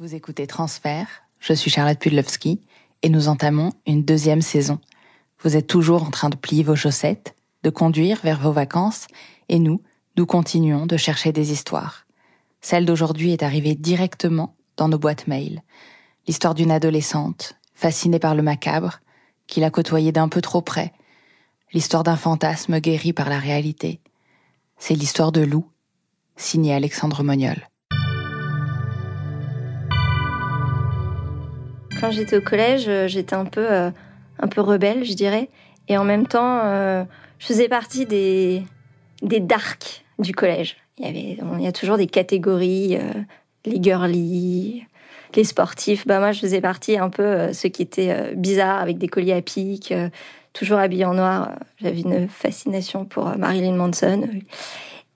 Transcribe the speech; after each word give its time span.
Vous 0.00 0.14
écoutez 0.14 0.46
Transfert, 0.46 1.08
je 1.40 1.52
suis 1.52 1.70
Charlotte 1.70 1.98
Pudlowski 1.98 2.62
et 3.02 3.10
nous 3.10 3.28
entamons 3.28 3.74
une 3.86 4.02
deuxième 4.02 4.40
saison. 4.40 4.78
Vous 5.42 5.58
êtes 5.58 5.66
toujours 5.66 6.04
en 6.04 6.10
train 6.10 6.30
de 6.30 6.36
plier 6.36 6.62
vos 6.62 6.74
chaussettes, 6.74 7.36
de 7.64 7.68
conduire 7.68 8.18
vers 8.22 8.40
vos 8.40 8.50
vacances 8.50 9.08
et 9.50 9.58
nous, 9.58 9.82
nous 10.16 10.24
continuons 10.24 10.86
de 10.86 10.96
chercher 10.96 11.32
des 11.32 11.52
histoires. 11.52 12.06
Celle 12.62 12.86
d'aujourd'hui 12.86 13.32
est 13.32 13.42
arrivée 13.42 13.74
directement 13.74 14.56
dans 14.78 14.88
nos 14.88 14.98
boîtes 14.98 15.26
mail. 15.26 15.60
L'histoire 16.26 16.54
d'une 16.54 16.70
adolescente, 16.70 17.56
fascinée 17.74 18.18
par 18.18 18.34
le 18.34 18.40
macabre, 18.40 19.00
qui 19.48 19.60
l'a 19.60 19.68
côtoyée 19.68 20.12
d'un 20.12 20.30
peu 20.30 20.40
trop 20.40 20.62
près. 20.62 20.94
L'histoire 21.74 22.04
d'un 22.04 22.16
fantasme 22.16 22.80
guéri 22.80 23.12
par 23.12 23.28
la 23.28 23.38
réalité. 23.38 24.00
C'est 24.78 24.94
l'histoire 24.94 25.30
de 25.30 25.42
Lou, 25.42 25.68
signée 26.36 26.72
Alexandre 26.72 27.22
Mognol. 27.22 27.69
Quand 32.00 32.10
j'étais 32.10 32.36
au 32.36 32.40
collège, 32.40 32.86
euh, 32.88 33.08
j'étais 33.08 33.34
un 33.34 33.44
peu, 33.44 33.70
euh, 33.70 33.90
un 34.38 34.48
peu 34.48 34.62
rebelle, 34.62 35.04
je 35.04 35.12
dirais. 35.12 35.50
Et 35.88 35.98
en 35.98 36.04
même 36.04 36.26
temps, 36.26 36.60
euh, 36.64 37.04
je 37.38 37.46
faisais 37.46 37.68
partie 37.68 38.06
des, 38.06 38.62
des 39.20 39.38
darks 39.38 40.02
du 40.18 40.32
collège. 40.32 40.76
Il 40.98 41.04
y, 41.04 41.08
avait, 41.08 41.38
il 41.58 41.62
y 41.62 41.66
a 41.66 41.72
toujours 41.72 41.98
des 41.98 42.06
catégories, 42.06 42.98
les 43.64 43.82
girly, 43.82 44.86
les 45.34 45.44
sportifs. 45.44 46.06
Bah, 46.06 46.20
moi, 46.20 46.32
je 46.32 46.40
faisais 46.40 46.60
partie 46.60 46.98
un 46.98 47.08
peu 47.08 47.52
ceux 47.52 47.70
qui 47.70 47.82
étaient 47.82 48.34
bizarres, 48.34 48.80
avec 48.80 48.98
des 48.98 49.08
colliers 49.08 49.32
à 49.32 49.40
pic, 49.40 49.94
toujours 50.52 50.78
habillés 50.78 51.06
en 51.06 51.14
noir. 51.14 51.52
J'avais 51.80 52.02
une 52.02 52.28
fascination 52.28 53.06
pour 53.06 53.34
Marilyn 53.38 53.76
Manson. 53.76 54.28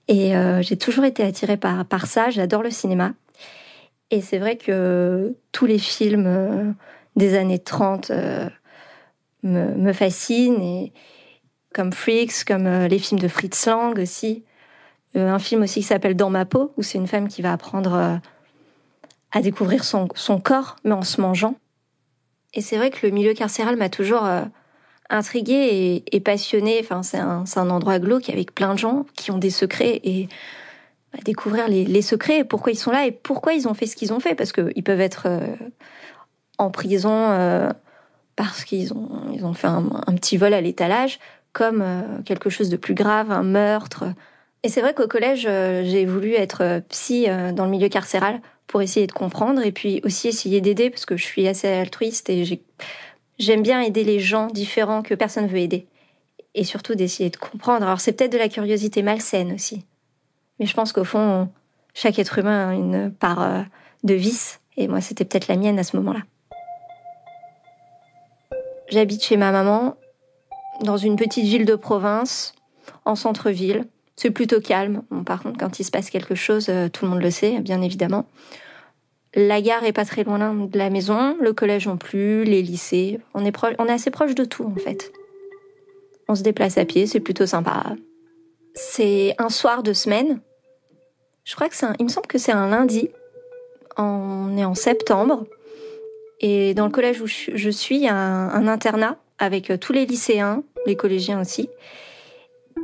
Et 0.07 0.33
j'ai 0.61 0.77
toujours 0.77 1.05
été 1.05 1.21
attirée 1.21 1.57
par, 1.57 1.85
par 1.85 2.07
ça. 2.07 2.31
J'adore 2.31 2.63
le 2.63 2.71
cinéma. 2.71 3.13
Et 4.11 4.21
c'est 4.21 4.37
vrai 4.37 4.57
que 4.57 5.35
tous 5.51 5.65
les 5.65 5.79
films 5.79 6.27
euh, 6.27 6.71
des 7.15 7.35
années 7.35 7.59
30 7.59 8.11
euh, 8.11 8.49
me, 9.43 9.73
me, 9.75 9.93
fascinent, 9.93 10.61
et, 10.61 10.93
comme 11.73 11.91
Freaks, 11.91 12.43
comme 12.45 12.67
euh, 12.67 12.87
les 12.87 12.99
films 12.99 13.19
de 13.19 13.27
Fritz 13.27 13.65
Lang 13.65 13.97
aussi. 13.99 14.43
un 15.15 15.39
film 15.39 15.63
aussi 15.63 15.79
qui 15.79 15.87
s'appelle 15.87 16.15
Dans 16.15 16.29
ma 16.29 16.45
peau, 16.45 16.71
où 16.77 16.83
c'est 16.83 16.97
une 16.97 17.07
femme 17.07 17.27
qui 17.27 17.41
va 17.41 17.51
apprendre 17.51 18.19
à 19.31 19.41
découvrir 19.41 19.83
son, 19.83 20.07
son, 20.15 20.39
corps, 20.39 20.75
mais 20.83 20.93
en 20.93 21.01
se 21.01 21.19
mangeant. 21.19 21.55
Et 22.53 22.61
c'est 22.61 22.77
vrai 22.77 22.89
que 22.89 23.05
le 23.05 23.11
milieu 23.11 23.33
carcéral 23.33 23.75
m'a 23.75 23.89
toujours 23.89 24.27
intriguée 25.09 25.53
et, 25.53 26.15
et 26.15 26.19
passionnée. 26.19 26.79
Enfin, 26.81 27.01
c'est 27.01 27.17
un, 27.17 27.43
un 27.55 27.69
endroit 27.69 27.99
glauque 27.99 28.29
avec 28.29 28.53
plein 28.53 28.73
de 28.73 28.79
gens 28.79 29.05
qui 29.15 29.31
ont 29.31 29.37
des 29.37 29.49
secrets 29.49 30.01
et 30.03 30.27
découvrir 31.23 31.67
les, 31.67 32.01
secrets, 32.01 32.43
pourquoi 32.43 32.71
ils 32.71 32.77
sont 32.77 32.91
là 32.91 33.05
et 33.05 33.11
pourquoi 33.11 33.53
ils 33.53 33.67
ont 33.67 33.73
fait 33.73 33.85
ce 33.85 33.95
qu'ils 33.95 34.13
ont 34.13 34.19
fait. 34.19 34.35
Parce 34.35 34.51
qu'ils 34.51 34.83
peuvent 34.83 35.01
être 35.01 35.23
euh, 35.27 35.55
en 36.57 36.71
prison 36.71 37.11
euh, 37.13 37.69
parce 38.35 38.63
qu'ils 38.63 38.93
ont, 38.93 39.09
ils 39.33 39.45
ont 39.45 39.53
fait 39.53 39.67
un, 39.67 39.83
petit 40.15 40.37
vol 40.37 40.53
à 40.53 40.61
l'étalage, 40.61 41.19
comme 41.53 41.81
euh, 41.81 42.01
quelque 42.25 42.49
chose 42.49 42.69
de 42.69 42.77
plus 42.77 42.93
grave, 42.93 43.31
un 43.31 43.43
meurtre. 43.43 44.05
Et 44.63 44.69
c'est 44.69 44.81
vrai 44.81 44.93
qu'au 44.93 45.07
collège, 45.07 45.41
j'ai 45.43 46.05
voulu 46.05 46.33
être 46.33 46.81
psy 46.89 47.27
dans 47.53 47.65
le 47.65 47.69
milieu 47.69 47.87
carcéral 47.87 48.41
pour 48.65 48.81
essayer 48.81 49.05
de 49.05 49.11
comprendre 49.11 49.63
et 49.63 49.71
puis 49.71 50.01
aussi 50.03 50.27
essayer 50.27 50.59
d'aider 50.59 50.89
parce 50.89 51.05
que 51.05 51.17
je 51.17 51.23
suis 51.23 51.47
assez 51.47 51.67
altruiste 51.67 52.31
et 52.31 52.61
j'aime 53.37 53.61
bien 53.61 53.79
aider 53.81 54.03
les 54.03 54.19
gens 54.19 54.47
différents 54.47 55.03
que 55.03 55.13
personne 55.13 55.45
veut 55.45 55.59
aider. 55.59 55.85
Et 56.55 56.63
surtout 56.63 56.95
d'essayer 56.95 57.29
de 57.29 57.37
comprendre. 57.37 57.85
Alors 57.85 57.99
c'est 57.99 58.13
peut-être 58.13 58.31
de 58.31 58.39
la 58.39 58.49
curiosité 58.49 59.03
malsaine 59.03 59.53
aussi. 59.53 59.85
Mais 60.59 60.65
je 60.65 60.73
pense 60.73 60.93
qu'au 60.93 61.03
fond, 61.03 61.49
chaque 61.93 62.19
être 62.19 62.37
humain 62.37 62.69
a 62.69 62.73
une 62.73 63.11
part 63.11 63.41
euh, 63.41 63.61
de 64.03 64.13
vice. 64.13 64.59
Et 64.77 64.87
moi, 64.87 65.01
c'était 65.01 65.25
peut-être 65.25 65.47
la 65.47 65.55
mienne 65.55 65.79
à 65.79 65.83
ce 65.83 65.97
moment-là. 65.97 66.21
J'habite 68.89 69.23
chez 69.23 69.37
ma 69.37 69.51
maman, 69.51 69.95
dans 70.83 70.97
une 70.97 71.15
petite 71.15 71.45
ville 71.45 71.65
de 71.65 71.75
province, 71.75 72.53
en 73.05 73.15
centre-ville. 73.15 73.85
C'est 74.15 74.31
plutôt 74.31 74.61
calme. 74.61 75.01
par 75.25 75.41
contre, 75.41 75.57
quand 75.57 75.79
il 75.79 75.83
se 75.83 75.91
passe 75.91 76.09
quelque 76.09 76.35
chose, 76.35 76.67
euh, 76.69 76.87
tout 76.87 77.05
le 77.05 77.11
monde 77.11 77.21
le 77.21 77.31
sait, 77.31 77.59
bien 77.59 77.81
évidemment. 77.81 78.25
La 79.33 79.61
gare 79.61 79.83
est 79.83 79.91
pas 79.91 80.05
très 80.05 80.23
loin 80.23 80.53
de 80.53 80.77
la 80.77 80.89
maison, 80.89 81.35
le 81.41 81.51
collège 81.51 81.87
non 81.87 81.97
plus, 81.97 82.45
les 82.45 82.61
lycées. 82.61 83.19
On 83.33 83.45
est, 83.45 83.53
on 83.79 83.87
est 83.87 83.91
assez 83.91 84.11
proche 84.11 84.35
de 84.35 84.45
tout, 84.45 84.63
en 84.63 84.79
fait. 84.79 85.11
On 86.29 86.35
se 86.35 86.43
déplace 86.43 86.77
à 86.77 86.85
pied, 86.85 87.05
c'est 87.05 87.19
plutôt 87.19 87.45
sympa. 87.45 87.95
C'est 88.97 89.35
un 89.39 89.49
soir 89.49 89.83
de 89.83 89.91
semaine. 89.91 90.39
Je 91.43 91.53
crois 91.53 91.67
que 91.67 91.75
c'est 91.75 91.85
il 91.99 92.05
me 92.05 92.09
semble 92.09 92.27
que 92.27 92.37
c'est 92.37 92.53
un 92.53 92.69
lundi. 92.69 93.09
On 93.97 94.55
est 94.57 94.63
en 94.63 94.73
septembre. 94.73 95.45
Et 96.39 96.73
dans 96.73 96.85
le 96.85 96.91
collège 96.93 97.19
où 97.19 97.27
je 97.27 97.69
suis, 97.69 97.97
il 97.97 98.03
y 98.03 98.07
a 98.07 98.15
un, 98.15 98.67
internat 98.69 99.17
avec 99.37 99.69
euh, 99.69 99.75
tous 99.75 99.91
les 99.91 100.05
lycéens, 100.05 100.63
les 100.85 100.95
collégiens 100.95 101.41
aussi. 101.41 101.67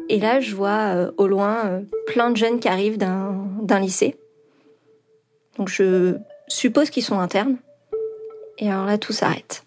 Et 0.10 0.20
là, 0.20 0.42
je 0.42 0.54
vois 0.54 0.96
euh, 0.96 1.12
au 1.16 1.28
loin 1.28 1.66
euh, 1.68 1.82
plein 2.08 2.30
de 2.30 2.36
jeunes 2.36 2.60
qui 2.60 2.68
arrivent 2.68 2.98
d'un 2.98 3.80
lycée. 3.80 4.18
Donc 5.58 5.70
je 5.70 6.18
suppose 6.50 6.90
qu'ils 6.90 7.04
sont 7.04 7.20
internes. 7.22 7.56
Et 8.58 8.70
alors 8.70 8.86
là, 8.86 8.98
tout 8.98 9.14
s'arrête. 9.14 9.64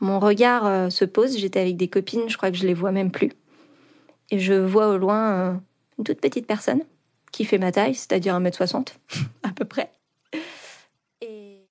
Mon 0.00 0.18
regard 0.18 0.90
se 0.90 1.04
pose, 1.04 1.38
j'étais 1.38 1.60
avec 1.60 1.76
des 1.76 1.86
copines, 1.86 2.28
je 2.28 2.36
crois 2.36 2.50
que 2.50 2.56
je 2.56 2.66
les 2.66 2.74
vois 2.74 2.90
même 2.90 3.12
plus. 3.12 3.30
Et 4.34 4.40
je 4.40 4.54
vois 4.54 4.88
au 4.88 4.98
loin 4.98 5.32
euh, 5.32 5.54
une 5.96 6.02
toute 6.02 6.20
petite 6.20 6.48
personne 6.48 6.82
qui 7.30 7.44
fait 7.44 7.58
ma 7.58 7.70
taille, 7.70 7.94
c'est-à-dire 7.94 8.34
1m60 8.40 8.88
à 9.44 9.50
peu 9.50 9.64
près. 9.64 9.92